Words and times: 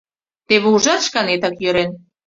Теве 0.47 0.67
ужат, 0.75 1.01
шканетак 1.07 1.55
йӧрен. 1.63 1.91